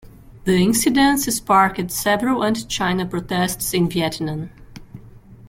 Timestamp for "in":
3.71-3.87